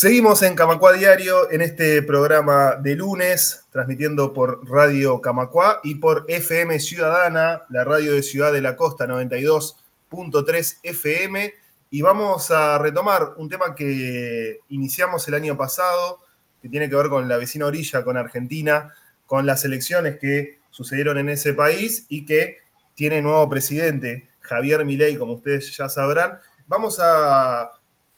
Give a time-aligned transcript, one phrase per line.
[0.00, 6.24] Seguimos en Camacua Diario en este programa de lunes, transmitiendo por Radio Camacua y por
[6.26, 11.52] FM Ciudadana, la radio de Ciudad de la Costa 92.3 FM.
[11.90, 16.20] Y vamos a retomar un tema que iniciamos el año pasado,
[16.62, 18.94] que tiene que ver con la vecina orilla, con Argentina,
[19.26, 22.56] con las elecciones que sucedieron en ese país y que
[22.94, 26.38] tiene nuevo presidente, Javier Milei, como ustedes ya sabrán.
[26.66, 27.70] Vamos a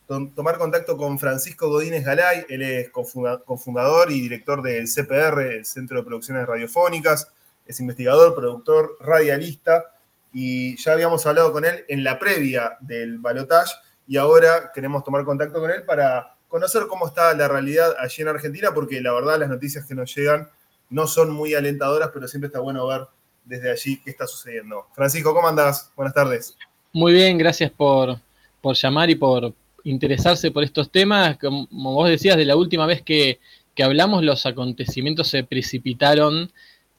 [0.07, 5.99] tomar contacto con Francisco Godínez Galay, él es cofundador y director del CPR, el Centro
[5.99, 7.33] de Producciones Radiofónicas,
[7.67, 9.95] es investigador, productor, radialista,
[10.33, 13.73] y ya habíamos hablado con él en la previa del balotage,
[14.07, 18.29] y ahora queremos tomar contacto con él para conocer cómo está la realidad allí en
[18.29, 20.49] Argentina, porque la verdad las noticias que nos llegan
[20.91, 23.07] no son muy alentadoras, pero siempre está bueno ver
[23.45, 24.87] desde allí qué está sucediendo.
[24.95, 25.91] Francisco, ¿cómo andás?
[25.97, 26.57] Buenas tardes.
[26.93, 28.19] Muy bien, gracias por,
[28.61, 29.55] por llamar y por,
[29.85, 31.39] interesarse por estos temas.
[31.39, 33.41] Como vos decías, de la última vez que,
[33.83, 36.51] hablamos, los acontecimientos se precipitaron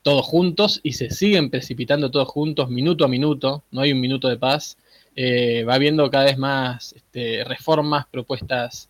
[0.01, 4.27] todos juntos y se siguen precipitando todos juntos, minuto a minuto, no hay un minuto
[4.27, 4.77] de paz.
[5.15, 8.89] Eh, va habiendo cada vez más este, reformas, propuestas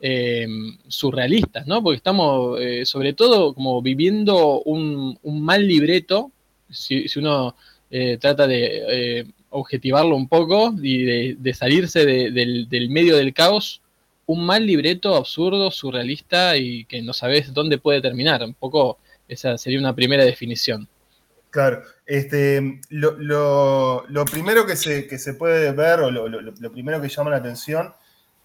[0.00, 0.46] eh,
[0.88, 1.82] surrealistas, ¿no?
[1.82, 6.32] Porque estamos, eh, sobre todo, como viviendo un, mal libreto,
[6.68, 7.54] si, si uno
[8.20, 13.82] trata de objetivarlo un poco y de, salirse del, medio del caos,
[14.26, 18.42] un mal libreto absurdo, surrealista y que no sabes dónde puede terminar.
[18.44, 18.98] Un poco
[19.28, 20.88] esa sería una primera definición.
[21.50, 27.30] Claro, este, lo, primero que se, que se, puede ver o lo, primero que llama
[27.30, 27.92] la atención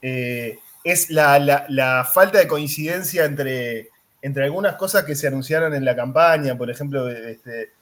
[0.01, 3.89] eh, es la, falta de coincidencia entre,
[4.23, 6.57] entre algunas cosas que se anunciaron en la campaña.
[6.57, 7.73] Por ejemplo, este,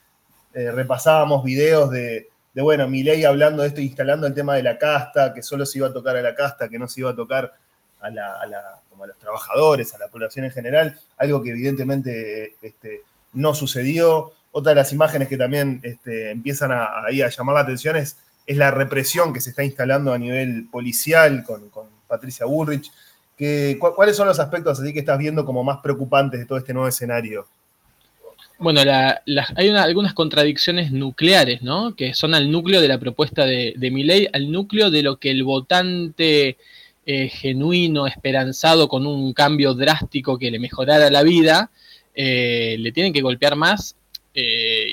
[0.54, 4.78] eh, repasábamos videos de, de, bueno, ley hablando de esto, instalando el tema de la
[4.78, 7.16] casta, que solo se iba a tocar a la casta, que no se iba a
[7.16, 7.54] tocar
[8.00, 13.02] a, los trabajadores, a la población en general, algo que evidentemente este,
[13.34, 14.34] no sucedió.
[14.52, 18.72] Otra de las imágenes que también este, empiezan a, a llamar la atención es, la
[18.72, 21.72] represión que se está instalando a nivel policial con,
[22.08, 22.92] Patricia Bullrich.
[23.80, 26.88] ¿Cuáles son los aspectos así que estás viendo como más preocupantes de todo este nuevo
[26.88, 27.48] escenario?
[28.64, 31.98] Bueno, hay algunas contradicciones nucleares, ¿no?
[31.98, 35.44] Que son al núcleo de la propuesta de, de al núcleo de lo que el
[35.44, 36.56] votante
[37.06, 41.72] eh, genuino, esperanzado con un cambio drástico que le mejorara la vida,
[42.16, 43.98] eh, le tienen que golpear más.
[44.34, 44.88] Eh,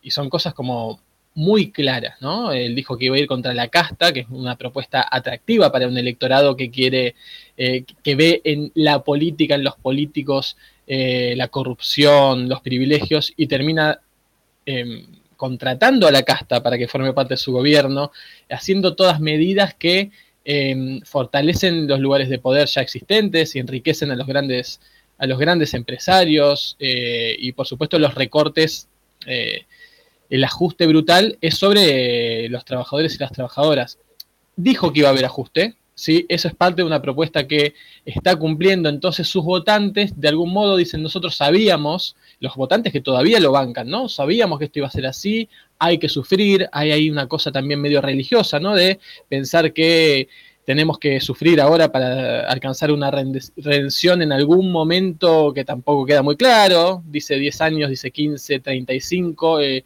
[0.00, 1.00] y, son cosas como
[1.34, 2.52] muy claras, ¿no?
[2.52, 5.88] Él dijo que iba a ir contra la casta, que es una propuesta atractiva para
[5.88, 7.16] un electorado que quiere,
[7.56, 10.56] que ve en la política, en los políticos,
[10.86, 14.00] eh, la corrupción, los privilegios y termina
[14.66, 15.06] em,
[15.36, 18.12] contratando a la casta para que forme parte de su gobierno,
[18.50, 20.10] haciendo todas medidas que
[20.44, 24.80] em, fortalecen los lugares de poder ya existentes y enriquecen a los grandes,
[25.18, 28.88] a los grandes empresarios eh, y por supuesto los recortes.
[29.26, 29.64] Eh,
[30.30, 33.98] el ajuste brutal es sobre los trabajadores y las trabajadoras.
[34.56, 36.26] Dijo que iba a haber ajuste, ¿sí?
[36.28, 37.74] Eso es parte de una propuesta que
[38.04, 38.88] está cumpliendo.
[38.88, 43.88] Entonces sus votantes, de algún modo, dicen, nosotros sabíamos, los votantes que todavía lo bancan,
[43.88, 44.08] ¿no?
[44.08, 47.80] Sabíamos que esto iba a ser así, hay que sufrir, hay ahí una cosa también
[47.80, 48.74] medio religiosa, ¿no?
[48.74, 50.28] De pensar que
[50.64, 56.36] tenemos que sufrir ahora para alcanzar una redención en algún momento que tampoco queda muy
[56.36, 59.84] claro, dice 10 años, dice 15, 35, eh,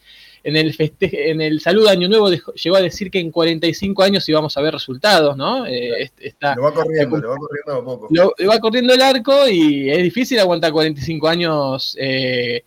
[0.48, 4.56] en el, en el saludo Año Nuevo llegó a decir que en 45 años íbamos
[4.56, 5.66] a ver resultados, ¿no?
[5.66, 8.08] Eh, está, lo va corriendo, lo va corriendo a poco.
[8.10, 12.64] Lo, va corriendo el arco y es difícil aguantar 45 años eh,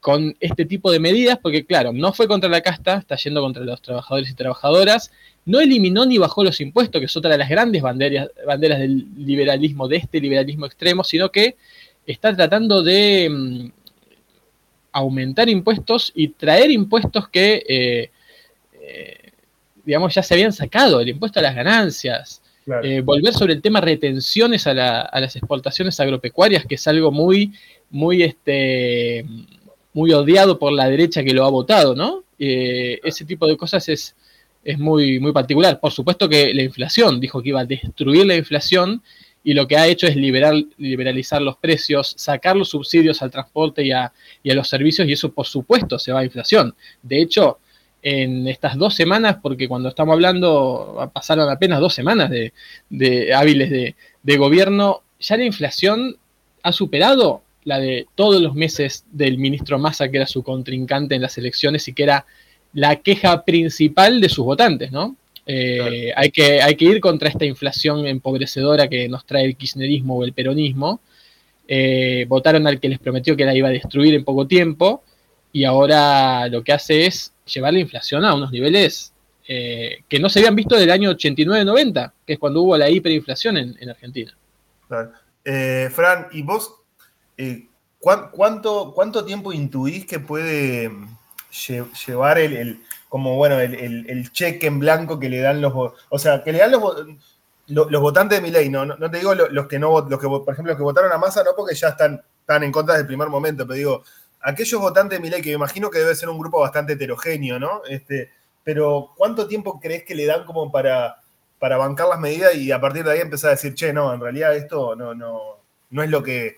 [0.00, 3.62] con este tipo de medidas, porque claro, no fue contra la casta, está yendo contra
[3.62, 5.12] los trabajadores y trabajadoras,
[5.44, 9.06] no eliminó ni bajó los impuestos, que es otra de las grandes banderas, banderas del
[9.16, 11.56] liberalismo, de este liberalismo extremo, sino que
[12.06, 13.83] está tratando de mm,
[14.94, 18.10] aumentar impuestos y traer impuestos que, eh,
[18.80, 19.30] eh,
[19.84, 22.40] digamos, ya se habían sacado, el impuesto a las ganancias.
[22.82, 27.52] Eh, volver sobre el tema retenciones a, las exportaciones agropecuarias, que es algo muy,
[27.90, 29.26] muy, este,
[29.92, 32.22] muy odiado por la derecha que lo ha votado, ¿no?
[32.38, 34.14] ese tipo de cosas es,
[34.62, 35.80] es muy, muy particular.
[35.80, 39.02] Por supuesto que la inflación, dijo que iba a destruir la inflación
[39.44, 43.84] y lo que ha hecho es liberar, liberalizar los precios, sacar los subsidios al transporte
[43.84, 44.10] y a,
[44.42, 46.74] los servicios, y eso por supuesto se va a inflación.
[47.02, 47.58] De hecho,
[48.02, 54.36] en estas dos semanas, porque cuando estamos hablando, pasaron apenas dos semanas de, hábiles de,
[54.38, 56.16] gobierno, ya la inflación
[56.62, 61.22] ha superado la de todos los meses del ministro Massa, que era su contrincante en
[61.22, 62.26] las elecciones y que era
[62.72, 65.16] la queja principal de sus votantes, ¿no?
[65.46, 70.16] Eh, hay, que, hay que ir contra esta inflación empobrecedora que nos trae el kirchnerismo
[70.16, 71.00] o el peronismo.
[71.68, 75.02] Eh, votaron al que les prometió que la iba a destruir en poco tiempo
[75.52, 79.12] y ahora lo que hace es llevar la inflación a unos niveles
[79.46, 83.56] eh, que no se habían visto del año 89-90, que es cuando hubo la hiperinflación
[83.56, 84.34] en, Argentina.
[84.88, 86.74] Fran, ¿y vos
[88.00, 90.90] cuánto, cuánto tiempo intuís que puede
[92.06, 92.80] llevar el
[93.14, 96.72] como bueno, el, cheque en blanco que le dan los o sea, que le dan
[96.72, 97.06] los,
[97.68, 100.52] los, votantes de mi ley, no, no, te digo los, que no los que por
[100.52, 103.28] ejemplo los que votaron a Massa, no porque ya están, están en contra del primer
[103.28, 104.04] momento, pero digo,
[104.40, 107.60] aquellos votantes de mi ley, que me imagino que debe ser un grupo bastante heterogéneo,
[107.60, 107.82] ¿no?
[107.88, 108.32] Este,
[108.64, 111.18] pero ¿cuánto tiempo crees que le dan como para,
[111.60, 114.20] para bancar las medidas y a partir de ahí empezar a decir, che, no, en
[114.20, 116.56] realidad esto no, no, no es lo que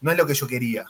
[0.00, 0.86] no es lo que yo quería?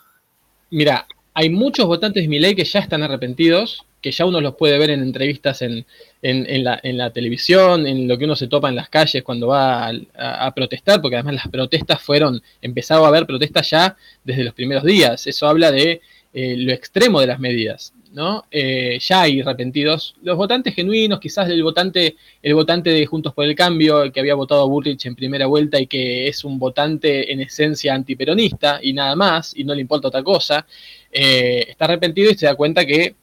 [0.71, 1.05] Mira,
[1.35, 4.79] hay muchos votantes de mi ley que ya están arrepentidos, que ya uno los puede
[4.79, 5.85] ver en entrevistas en,
[6.23, 11.01] la, televisión, en lo que uno se topa en las calles cuando va a, protestar,
[11.01, 15.27] porque además las protestas fueron, empezaba a haber protestas ya desde los primeros días.
[15.27, 16.01] Eso habla de
[16.33, 17.93] eh, lo extremo de las medidas.
[18.13, 18.45] ¿no?
[18.51, 20.17] Eh, ya hay arrepentidos.
[20.23, 24.21] Los votantes genuinos, quizás el votante, el votante de Juntos por el Cambio, el que
[24.21, 28.81] había votado a Burrich en primera vuelta y que es un votante en esencia antiperonista
[28.83, 30.67] y nada más, y no le importa otra cosa,
[31.13, 33.15] eh, está arrepentido y se da cuenta que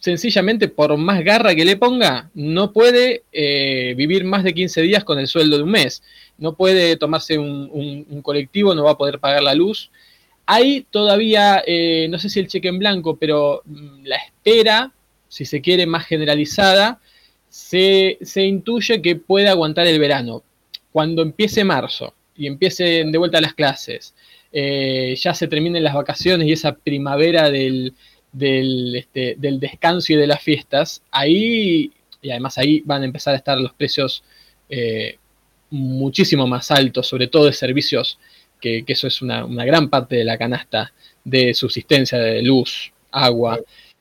[0.00, 5.04] sencillamente por más garra que le ponga, no puede eh, vivir más de 15 días
[5.04, 6.02] con el sueldo de un mes.
[6.38, 9.90] No puede tomarse un, colectivo, no va a poder pagar la luz.
[10.46, 14.92] Hay todavía, eh, no sé si el cheque en blanco, pero mm, la espera,
[15.28, 17.00] si se quiere más generalizada,
[17.48, 20.42] se, intuye que puede aguantar el verano.
[20.92, 24.14] Cuando empiece marzo y empiecen de vuelta las clases,
[24.52, 27.94] eh, ya se terminen las vacaciones y esa primavera del,
[28.38, 31.90] este, del, descanso y de las fiestas, ahí,
[32.20, 34.22] y además ahí van a empezar a estar los precios
[34.68, 35.18] eh,
[35.70, 38.18] muchísimo más altos, sobre todo de servicios,
[38.60, 40.92] que, eso es una, gran parte de la canasta
[41.24, 43.58] de subsistencia de luz, agua.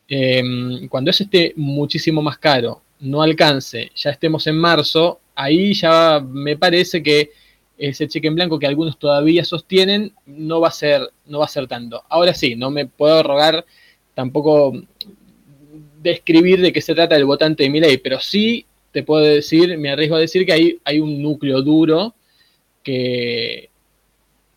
[0.07, 6.19] Em, cuando eso esté muchísimo más caro, no alcance, ya estemos en marzo, ahí ya
[6.25, 7.31] me parece que
[7.77, 11.49] ese cheque en blanco que algunos todavía sostienen no va a ser, no va a
[11.49, 12.03] ser tanto.
[12.09, 13.65] Ahora sí, no me puedo rogar
[14.15, 14.73] tampoco
[16.01, 19.77] describir de qué se trata el votante de mi ley, pero sí te puedo decir,
[19.77, 22.15] me arriesgo a decir que hay, hay un núcleo duro
[22.81, 23.69] que,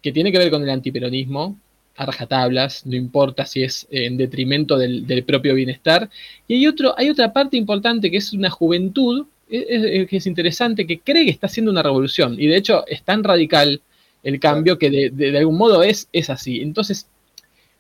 [0.01, 1.59] que tiene que ver con el antiperonismo,
[1.97, 6.09] a rajatablas, no importa si es en detrimento del, propio bienestar.
[6.47, 11.01] Y hay, otro, hay otra parte importante que es una juventud, que es, interesante, que
[11.01, 12.37] cree que está haciendo una revolución.
[12.39, 13.83] Y de hecho es tan radical
[14.23, 16.61] el cambio que de, de algún modo es, es así.
[16.61, 17.09] Entonces,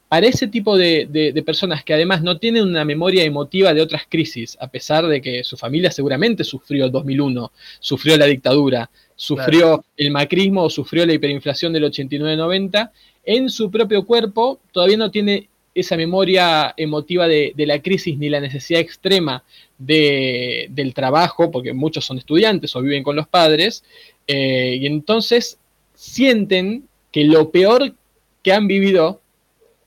[0.08, 4.56] para ese tipo de, personas que además no tienen una memoria emotiva de otras crisis,
[4.58, 10.10] a pesar de que su familia seguramente sufrió el 2001, sufrió la dictadura, sufrió el
[10.10, 12.90] macrismo o sufrió la hiperinflación del 89-90,
[13.24, 18.40] en su propio cuerpo todavía no tiene esa memoria emotiva de, la crisis ni la
[18.40, 19.44] necesidad extrema
[19.76, 23.84] del trabajo, porque muchos son estudiantes o viven con los padres,
[24.26, 25.58] eh, y entonces
[25.94, 27.94] sienten que lo peor
[28.42, 29.20] que han vivido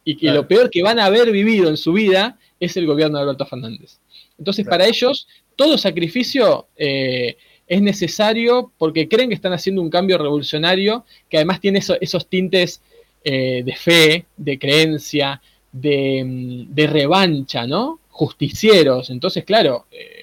[0.03, 3.17] y que lo peor que van a haber vivido en su vida es el gobierno
[3.17, 3.99] de Alberto Fernández.
[4.37, 7.37] Entonces, para ellos, todo sacrificio eh,
[7.67, 12.81] es necesario porque creen que están haciendo un cambio revolucionario que además tiene esos tintes
[13.23, 17.99] eh, de fe, de creencia, de, mm, de, revancha, ¿no?
[18.09, 19.09] Justicieros.
[19.09, 20.20] Entonces, claro, eh,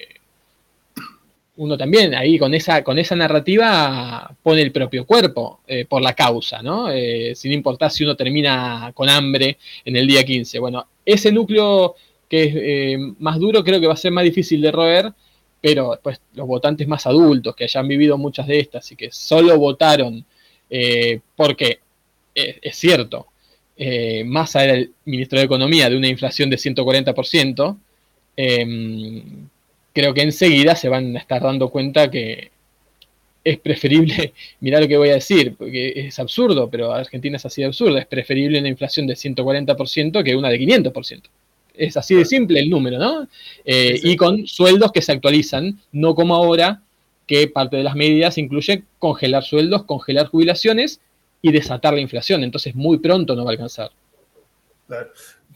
[1.59, 6.13] uno también ahí con esa, con esa narrativa pone el propio cuerpo eh, por la
[6.13, 6.89] causa, ¿no?
[6.89, 10.57] Eh, sin importar si uno termina con hambre en el día 15.
[10.59, 11.95] Bueno, ese núcleo
[12.29, 15.11] que es eh, más duro creo que va a ser más difícil de roer,
[15.59, 19.57] pero pues los votantes más adultos que hayan vivido muchas de estas y que solo
[19.59, 20.25] votaron
[21.35, 21.79] porque
[22.35, 23.25] es cierto,
[24.25, 27.77] Massa era el ministro de Economía de una inflación de 140%,
[29.99, 32.51] creo que enseguida se van a estar dando cuenta que
[33.43, 37.61] es preferible, mirá lo que voy a decir, porque es absurdo, pero Argentina es así
[37.61, 41.23] de absurda, es preferible una inflación de 140% que una de 500%.
[41.73, 43.27] Es así de simple el número, ¿no?
[43.65, 46.81] Eh, y con sueldos que se actualizan, no como ahora,
[47.27, 51.01] que parte de las medidas incluye congelar sueldos, congelar jubilaciones
[51.41, 52.43] y desatar la inflación.
[52.43, 53.91] Entonces, muy pronto no va a alcanzar.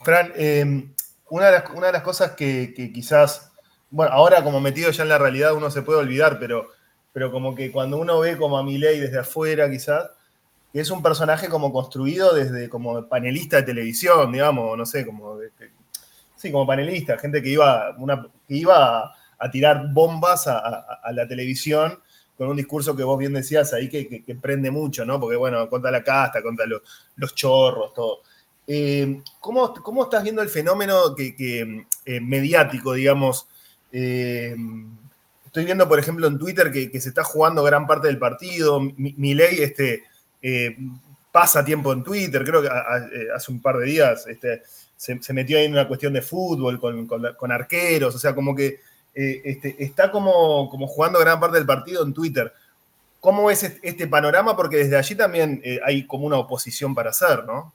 [0.03, 0.85] Fran, eh,
[1.29, 3.52] una, de las, cosas que quizás
[3.93, 6.67] bueno, ahora como metido ya en la realidad uno se puede olvidar, pero,
[7.11, 10.09] pero como que cuando uno ve como a Milei desde afuera quizás,
[10.73, 15.37] es un personaje como construido desde como panelista de televisión, digamos, no sé, como
[16.35, 17.95] sí, como panelista, gente que iba,
[18.47, 19.13] que iba
[19.51, 21.99] tirar bombas a, la televisión
[22.35, 25.19] con un discurso que vos bien decías ahí que, prende mucho, ¿no?
[25.19, 26.65] Porque, bueno, contra la casta, contra
[27.15, 28.21] los chorros, todo.
[28.65, 33.47] Eh, ¿cómo, estás viendo el fenómeno que, eh, mediático, digamos?
[33.93, 34.55] Eh,
[35.45, 38.81] estoy viendo, por ejemplo, en Twitter que, se está jugando gran parte del partido.
[38.81, 40.03] Mi, ley este,
[41.31, 42.69] pasa tiempo en Twitter, creo que
[43.33, 44.63] hace un par de días este,
[44.97, 48.79] se, metió ahí en una cuestión de fútbol con, arqueros, o sea, como que
[49.13, 52.51] este, está como, jugando gran parte del partido en Twitter.
[53.19, 54.57] ¿Cómo es este panorama?
[54.57, 57.73] Porque desde allí también hay como una oposición para hacer, ¿no?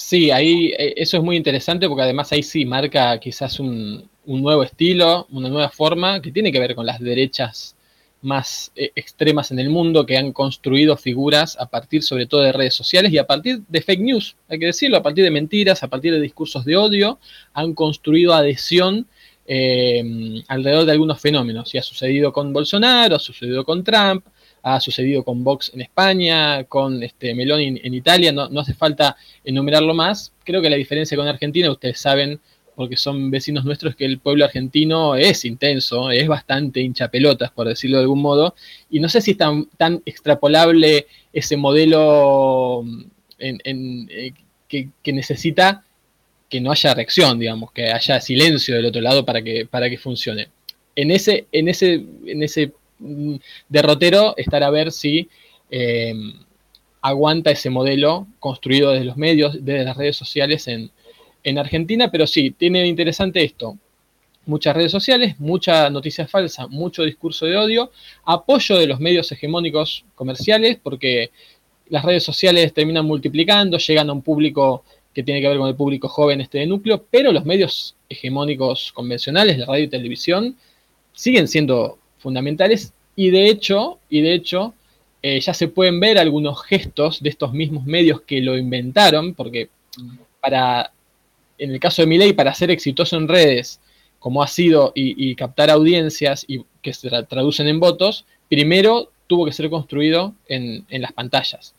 [0.00, 4.08] Sí, ahí eh, eso es muy interesante porque además ahí sí marca quizás un,
[4.38, 7.76] nuevo estilo, una nueva forma que tiene que ver con las derechas
[8.22, 12.52] más eh, extremas en el mundo que han construido figuras a partir sobre todo de
[12.52, 15.82] redes sociales y a partir de fake news, hay que decirlo, a partir de mentiras,
[15.82, 17.18] a partir de discursos de odio,
[17.54, 19.06] han construido adhesión
[19.46, 21.74] eh, alrededor de algunos fenómenos.
[21.74, 24.24] Y ha sucedido con Bolsonaro, ha sucedido con Trump,
[24.62, 29.94] ha sucedido con Vox en España, con este, Meloni en Italia, no, hace falta enumerarlo
[29.94, 30.32] más.
[30.44, 32.40] Creo que la diferencia con Argentina, ustedes saben,
[32.80, 37.68] porque son vecinos nuestros, que el pueblo argentino es intenso, es bastante hincha pelotas, por
[37.68, 38.54] decirlo de algún modo,
[38.88, 39.68] y no sé si es tan,
[40.06, 42.82] extrapolable ese modelo
[43.38, 44.32] eh,
[44.66, 45.84] que, necesita
[46.48, 49.98] que no haya reacción, digamos, que haya silencio del otro lado para que, para que
[49.98, 50.48] funcione.
[50.96, 52.72] En ese, en ese, en ese
[53.68, 55.28] derrotero estar a ver si
[55.70, 56.14] eh,
[57.02, 60.90] aguanta ese modelo construido desde los medios, desde las redes sociales en,
[61.58, 63.78] Argentina, pero sí, tiene interesante esto.
[64.46, 67.90] Muchas redes sociales, mucha noticia falsa, mucho discurso de odio,
[68.24, 71.30] apoyo de los medios hegemónicos comerciales, porque
[71.88, 75.74] las redes sociales terminan multiplicando, llegan a un público que tiene que ver con el
[75.74, 80.56] público joven este de núcleo, pero los medios hegemónicos convencionales, la radio y televisión,
[81.12, 84.74] siguen siendo fundamentales y de hecho, y de hecho
[85.22, 89.68] eh, ya se pueden ver algunos gestos de estos mismos medios que lo inventaron, porque
[90.40, 90.92] para,
[91.60, 93.80] en el caso de Miley, para ser exitoso en redes,
[94.18, 99.52] como ha sido, y, captar audiencias y que se traducen en votos, primero tuvo que
[99.52, 101.74] ser construido en, las pantallas.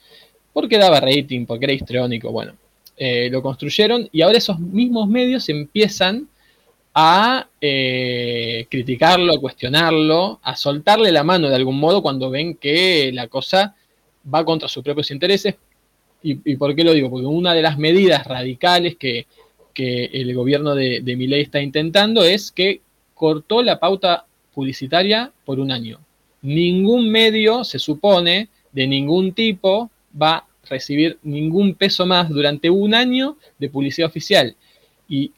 [0.53, 2.53] Porque daba rating, porque era histriónico, bueno.
[2.97, 6.27] Eh, lo construyeron y ahora esos mismos medios empiezan
[6.93, 13.11] a eh, criticarlo, a cuestionarlo, a soltarle la mano de algún modo cuando ven que
[13.13, 13.75] la cosa
[14.31, 15.55] va contra sus propios intereses.
[16.23, 17.09] ¿Y, por qué lo digo?
[17.09, 19.25] Porque una de las medidas radicales que,
[19.75, 22.81] el gobierno de, de Milei está intentando es que
[23.13, 25.99] cortó la pauta publicitaria por un año.
[26.41, 32.93] Ningún medio, se supone, de ningún tipo va a recibir ningún peso más durante un
[32.93, 34.55] año de publicidad oficial.
[35.07, 35.31] Y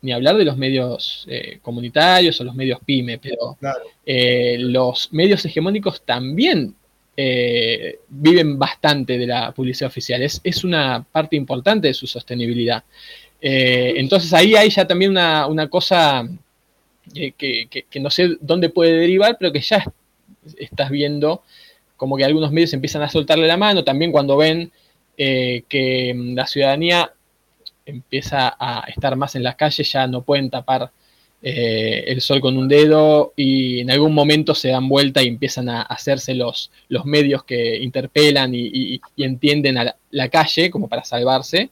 [0.00, 3.56] ni hablar de los medios eh, comunitarios o los medios pyme, pero
[4.06, 6.74] eh, los medios hegemónicos también
[7.16, 10.22] eh, viven bastante de la publicidad oficial.
[10.22, 12.84] Es, es, una parte importante de su sostenibilidad.
[13.40, 16.28] Entonces ahí hay ya también una, cosa
[17.14, 19.84] que, no sé dónde puede derivar, pero que ya
[20.56, 21.42] estás viendo
[21.96, 24.72] como que algunos medios empiezan a soltarle la mano, también cuando ven
[25.16, 27.12] que la ciudadanía
[27.86, 30.90] empieza a estar más en las calles, ya no pueden tapar
[31.40, 35.68] eh, el sol con un dedo y en algún momento se dan vuelta y empiezan
[35.68, 36.70] a hacerse los
[37.04, 41.70] medios que interpelan y, entienden a la, calle como para salvarse.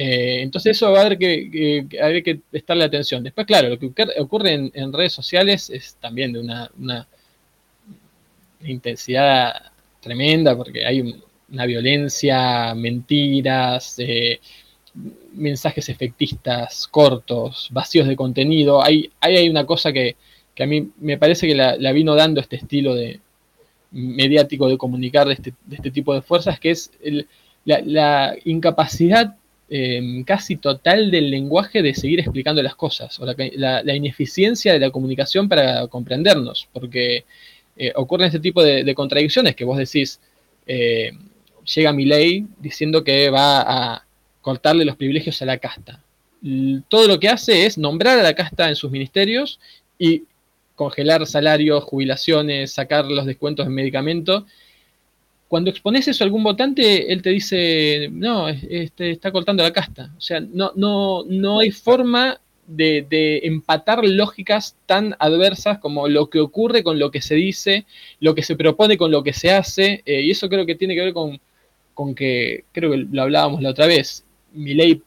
[0.00, 3.24] Eh, entonces eso va a haber que, que, que prestarle atención.
[3.24, 7.08] Después, claro, lo que ocurre en, redes sociales es también de una,
[8.62, 14.40] intensidad tremenda porque hay una violencia, mentiras, eh,
[15.32, 18.82] mensajes efectistas, cortos, vacíos de contenido.
[18.82, 20.16] Hay, hay una cosa que,
[20.60, 23.20] a mí me parece que la, vino dando este estilo de
[23.90, 26.92] mediático de comunicar de este, este tipo de fuerzas, que es
[27.64, 29.36] la, incapacidad
[29.70, 34.90] em, casi total del lenguaje de seguir explicando las cosas, o la, ineficiencia de la
[34.90, 37.24] comunicación para comprendernos, porque
[37.76, 40.20] eh, ocurren este tipo de, contradicciones que vos decís,
[40.66, 41.12] eh,
[41.74, 44.04] llega mi ley diciendo que va a
[44.40, 46.02] cortarle los privilegios a la casta.
[46.88, 49.58] Todo lo que hace es nombrar a la casta en sus ministerios
[49.98, 50.22] y
[50.74, 54.44] congelar salarios, jubilaciones, sacar los descuentos en medicamentos.
[55.48, 60.12] Cuando expones eso a algún votante, él te dice, no, este, está cortando la casta.
[60.16, 66.40] O sea, no, no, no hay forma de, empatar lógicas tan adversas como lo que
[66.40, 67.86] ocurre con lo que se dice,
[68.20, 70.02] lo que se propone con lo que se hace.
[70.04, 71.40] Eh, y eso creo que tiene que ver con,
[71.94, 74.24] con que, creo que lo hablábamos la otra vez,
[74.54, 75.02] ley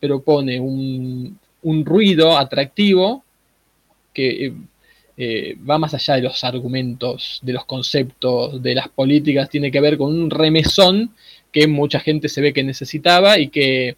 [0.00, 1.38] propone un,
[1.84, 3.24] ruido atractivo
[4.12, 4.54] que eh,
[5.18, 9.98] va más allá de los argumentos, de los conceptos, de las políticas, tiene que ver
[9.98, 11.14] con un remesón
[11.52, 13.96] que mucha gente se ve que necesitaba y que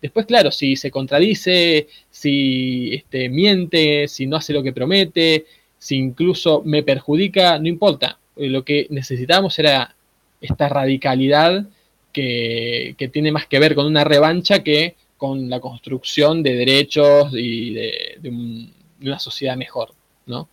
[0.00, 5.46] después, claro, si se contradice, si este, miente, si no hace lo que promete,
[5.78, 8.18] si incluso me perjudica, no importa.
[8.36, 9.94] Lo que necesitábamos era
[10.40, 11.66] esta radicalidad
[12.12, 17.74] que, tiene más que ver con una revancha que con la construcción de derechos y
[17.74, 18.68] de
[19.00, 19.92] una sociedad mejor.
[20.26, 20.48] ¿No?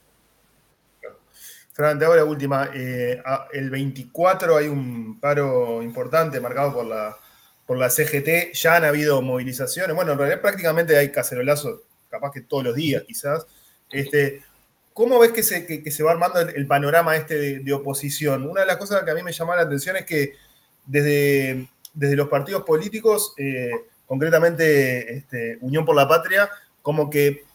[1.79, 2.69] Fernando, la última.
[2.73, 3.23] Eh,
[3.53, 7.15] el 24 hay un paro importante marcado por la,
[7.65, 8.53] por la CGT.
[8.53, 9.95] Ya han habido movilizaciones.
[9.95, 13.47] Bueno, en realidad prácticamente hay cacerolazos, capaz que todos los días, quizás.
[13.91, 14.43] Este,
[14.93, 18.45] ¿Cómo ves que se, se va armando el, panorama este de, oposición?
[18.45, 20.33] Una de las cosas que a mí me llama la atención es que
[20.85, 23.71] desde, desde los partidos políticos, eh,
[24.05, 26.49] concretamente este, Unión por la Patria,
[26.81, 27.45] como que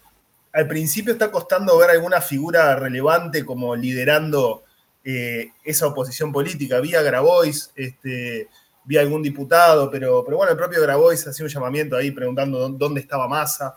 [0.54, 4.62] al principio está costando ver alguna figura relevante como liderando
[5.04, 6.78] eh, esa oposición política.
[6.78, 8.48] Vía Grabois, este,
[8.84, 13.00] vi algún diputado, pero, pero bueno, el propio Grabois hacía un llamamiento ahí preguntando dónde
[13.00, 13.74] estaba Massa.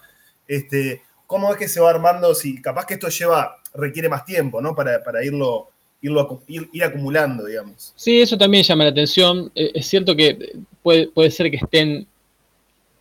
[0.48, 2.36] Este, ¿Cómo es que se va armando?
[2.36, 4.76] Si capaz que esto lleva, requiere más tiempo, ¿no?
[4.76, 7.92] Para, irlo, irlo ir, acumulando, digamos.
[7.96, 9.52] Sí, eso también llama la atención.
[9.56, 12.08] Eh, es cierto que puede, puede ser que estén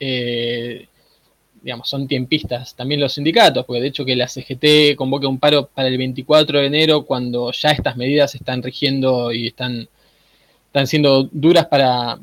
[0.00, 0.88] eh,
[1.66, 5.66] digamos, son tiempistas también los sindicatos, porque de hecho que la CGT convoque un paro
[5.66, 9.88] para el 24 de enero cuando ya estas medidas están rigiendo y están,
[10.68, 12.20] están siendo duras para,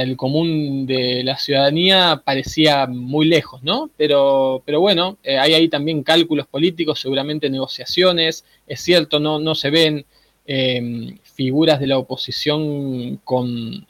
[0.00, 3.90] el común de la ciudadanía parecía muy lejos, ¿no?
[3.96, 9.56] Pero, pero bueno, eh, hay ahí también cálculos políticos, seguramente negociaciones, es cierto, no, no
[9.56, 10.06] se ven
[10.46, 13.88] em, figuras de la oposición con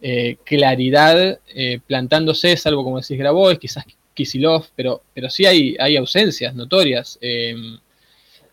[0.00, 3.84] eh, claridad eh, plantándose, salvo como decís Grabois, quizás
[4.14, 7.18] Kisilov, pero, pero sí hay, hay ausencias notorias.
[7.20, 7.78] Em,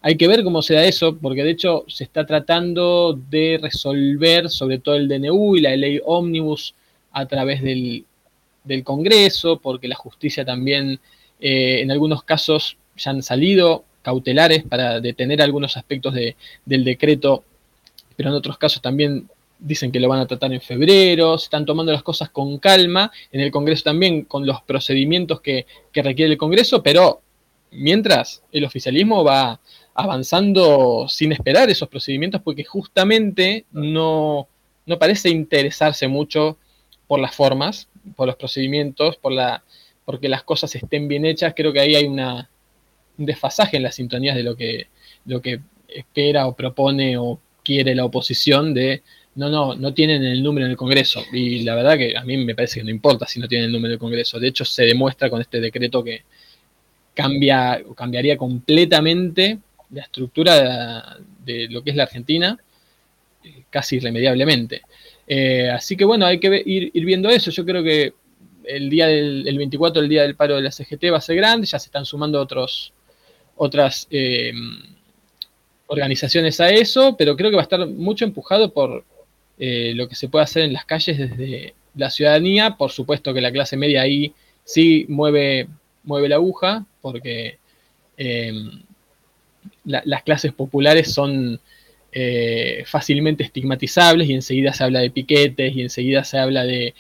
[0.01, 4.49] hay que ver cómo se da eso, porque de hecho se está tratando de resolver
[4.49, 6.73] sobre todo el DNU y la ley ómnibus
[7.11, 8.05] a través del,
[8.83, 10.99] Congreso, porque la justicia también
[11.39, 17.43] eh, en algunos casos ya han salido cautelares para detener algunos aspectos de, del decreto,
[18.15, 19.27] pero en otros casos también
[19.61, 23.11] dicen que lo van a tratar en febrero, se están tomando las cosas con calma,
[23.31, 27.21] en el Congreso también con los procedimientos que, requiere el Congreso, pero
[27.69, 29.61] mientras el oficialismo va
[29.93, 34.47] avanzando sin esperar esos procedimientos porque justamente no,
[34.85, 36.57] no parece interesarse mucho
[37.07, 39.63] por las formas, por los procedimientos, por la,
[40.05, 42.49] porque las cosas estén bien hechas, creo que ahí hay una,
[43.17, 44.87] un desfasaje en las sintonías de lo que,
[45.25, 49.03] lo que espera o propone o quiere la oposición de
[49.35, 51.23] no, no, no tienen el número en el Congreso.
[51.31, 53.71] Y la verdad que a mí me parece que no importa si no tienen el
[53.71, 54.39] número del Congreso.
[54.39, 56.23] De hecho, se demuestra con este decreto que
[57.13, 59.59] cambia cambiaría completamente
[59.91, 62.57] la estructura de, lo que es la Argentina,
[63.69, 64.81] casi irremediablemente.
[65.27, 67.51] Eh, así que bueno, hay que ir, viendo eso.
[67.51, 68.13] Yo creo que
[68.65, 71.35] el día del el 24, el día del paro de la CGT, va a ser
[71.35, 72.93] grande, ya se están sumando otros,
[73.55, 74.53] otras eh,
[75.87, 79.03] organizaciones a eso, pero creo que va a estar mucho empujado por,
[79.63, 82.77] eh, lo que se puede hacer en las calles desde la ciudadanía.
[82.77, 85.67] Por supuesto que la clase media ahí sí mueve,
[86.03, 87.59] mueve la aguja, porque
[88.17, 88.81] em,
[89.83, 91.59] las clases populares son
[92.11, 96.95] eh, fácilmente estigmatizables y enseguida se habla de piquetes y enseguida se habla de,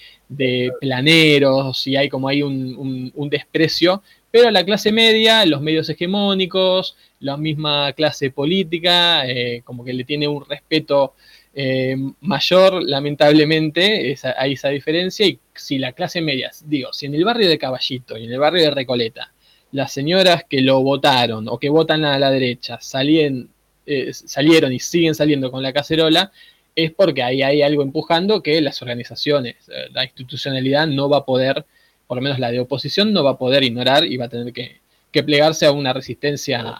[0.79, 7.37] planeros y hay como hay un, desprecio, pero la clase media, los medios hegemónicos, la
[7.37, 11.15] misma clase política, eh, como que le tiene un respeto
[11.53, 15.25] eh, mayor, lamentablemente, hay esa diferencia.
[15.25, 18.39] Y si la clase media, digo, si en el barrio de Caballito y en el
[18.39, 19.33] barrio de Recoleta,
[19.71, 23.49] las señoras que lo votaron o que votan a la derecha salían,
[23.85, 26.31] eh, salieron y siguen saliendo con la cacerola,
[26.75, 31.25] es porque ahí hay algo empujando que las organizaciones, eh, la institucionalidad no va a
[31.25, 31.65] poder,
[32.07, 34.53] por lo menos la de oposición, no va a poder ignorar y va a tener
[34.53, 34.79] que,
[35.11, 36.77] plegarse a una resistencia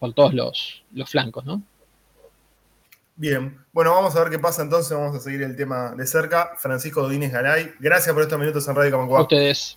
[0.00, 1.62] por todos los, los flancos, ¿no?
[3.20, 6.52] Bien, bueno, vamos a ver qué pasa entonces, vamos a seguir el tema de cerca.
[6.56, 9.18] Francisco Dodínez Garay, gracias por estos minutos en Radio Camacua.
[9.18, 9.76] A ustedes.